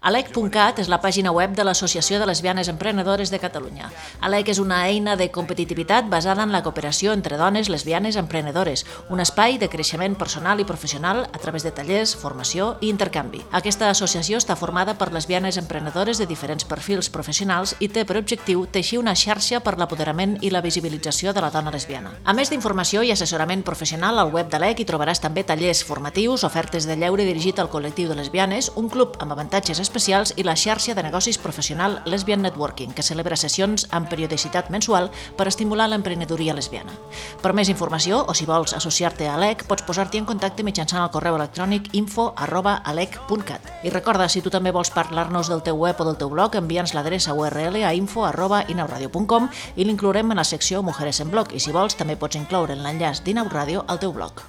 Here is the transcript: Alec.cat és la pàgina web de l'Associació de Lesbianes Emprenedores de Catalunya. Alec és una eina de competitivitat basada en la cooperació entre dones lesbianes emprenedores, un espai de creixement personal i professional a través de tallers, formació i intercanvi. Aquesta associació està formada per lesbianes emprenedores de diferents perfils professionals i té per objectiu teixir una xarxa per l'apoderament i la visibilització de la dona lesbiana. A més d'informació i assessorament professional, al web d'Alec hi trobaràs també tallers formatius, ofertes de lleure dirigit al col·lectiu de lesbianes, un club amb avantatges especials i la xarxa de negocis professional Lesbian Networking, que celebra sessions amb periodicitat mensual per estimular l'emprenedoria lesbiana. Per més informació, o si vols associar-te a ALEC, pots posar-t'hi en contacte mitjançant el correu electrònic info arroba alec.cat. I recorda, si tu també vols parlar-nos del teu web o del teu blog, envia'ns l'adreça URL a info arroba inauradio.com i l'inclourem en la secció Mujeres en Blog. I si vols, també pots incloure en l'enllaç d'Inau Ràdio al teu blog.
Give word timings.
Alec.cat 0.00 0.78
és 0.80 0.88
la 0.88 0.96
pàgina 0.96 1.28
web 1.28 1.52
de 1.52 1.60
l'Associació 1.60 2.16
de 2.16 2.24
Lesbianes 2.24 2.70
Emprenedores 2.72 3.28
de 3.28 3.36
Catalunya. 3.38 3.90
Alec 4.24 4.48
és 4.48 4.58
una 4.58 4.78
eina 4.88 5.12
de 5.20 5.26
competitivitat 5.28 6.06
basada 6.08 6.40
en 6.40 6.54
la 6.54 6.62
cooperació 6.64 7.12
entre 7.12 7.36
dones 7.36 7.68
lesbianes 7.68 8.16
emprenedores, 8.16 8.86
un 9.10 9.20
espai 9.20 9.58
de 9.60 9.68
creixement 9.68 10.16
personal 10.16 10.56
i 10.58 10.64
professional 10.64 11.26
a 11.26 11.38
través 11.42 11.66
de 11.68 11.72
tallers, 11.76 12.14
formació 12.16 12.78
i 12.80 12.88
intercanvi. 12.88 13.42
Aquesta 13.52 13.90
associació 13.90 14.40
està 14.40 14.56
formada 14.56 14.94
per 14.96 15.10
lesbianes 15.12 15.58
emprenedores 15.60 16.16
de 16.16 16.24
diferents 16.24 16.64
perfils 16.64 17.12
professionals 17.12 17.76
i 17.78 17.90
té 17.92 18.06
per 18.08 18.16
objectiu 18.16 18.64
teixir 18.72 19.02
una 19.02 19.12
xarxa 19.12 19.60
per 19.60 19.76
l'apoderament 19.76 20.38
i 20.40 20.48
la 20.48 20.64
visibilització 20.64 21.36
de 21.36 21.44
la 21.44 21.52
dona 21.52 21.76
lesbiana. 21.76 22.14
A 22.24 22.32
més 22.32 22.48
d'informació 22.48 23.04
i 23.04 23.12
assessorament 23.12 23.66
professional, 23.68 24.16
al 24.16 24.32
web 24.32 24.48
d'Alec 24.48 24.80
hi 24.80 24.88
trobaràs 24.88 25.20
també 25.20 25.44
tallers 25.44 25.84
formatius, 25.84 26.48
ofertes 26.48 26.88
de 26.88 26.96
lleure 26.96 27.28
dirigit 27.28 27.60
al 27.60 27.68
col·lectiu 27.68 28.08
de 28.08 28.16
lesbianes, 28.16 28.72
un 28.80 28.88
club 28.88 29.20
amb 29.20 29.36
avantatges 29.36 29.76
especials 29.76 29.89
i 30.36 30.42
la 30.42 30.54
xarxa 30.56 30.94
de 30.94 31.02
negocis 31.02 31.38
professional 31.38 32.00
Lesbian 32.04 32.42
Networking, 32.42 32.92
que 32.92 33.02
celebra 33.02 33.36
sessions 33.36 33.86
amb 33.90 34.08
periodicitat 34.08 34.70
mensual 34.70 35.10
per 35.36 35.48
estimular 35.48 35.88
l'emprenedoria 35.88 36.54
lesbiana. 36.54 36.92
Per 37.42 37.52
més 37.52 37.68
informació, 37.68 38.24
o 38.28 38.34
si 38.34 38.46
vols 38.46 38.74
associar-te 38.74 39.26
a 39.28 39.34
ALEC, 39.34 39.66
pots 39.66 39.82
posar-t'hi 39.82 40.18
en 40.22 40.28
contacte 40.28 40.62
mitjançant 40.62 41.02
el 41.02 41.10
correu 41.10 41.36
electrònic 41.36 41.90
info 41.92 42.30
arroba 42.36 42.76
alec.cat. 42.84 43.72
I 43.84 43.90
recorda, 43.90 44.28
si 44.28 44.42
tu 44.42 44.50
també 44.50 44.70
vols 44.70 44.92
parlar-nos 44.94 45.50
del 45.50 45.62
teu 45.62 45.76
web 45.76 46.00
o 46.00 46.06
del 46.06 46.18
teu 46.20 46.30
blog, 46.30 46.56
envia'ns 46.56 46.94
l'adreça 46.94 47.34
URL 47.34 47.82
a 47.84 47.92
info 47.94 48.24
arroba 48.24 48.64
inauradio.com 48.68 49.50
i 49.76 49.84
l'inclourem 49.84 50.30
en 50.30 50.40
la 50.40 50.44
secció 50.44 50.82
Mujeres 50.82 51.20
en 51.20 51.30
Blog. 51.30 51.52
I 51.52 51.60
si 51.60 51.74
vols, 51.74 51.98
també 51.98 52.16
pots 52.16 52.38
incloure 52.38 52.76
en 52.76 52.84
l'enllaç 52.86 53.24
d'Inau 53.24 53.50
Ràdio 53.50 53.84
al 53.86 53.98
teu 53.98 54.12
blog. 54.12 54.46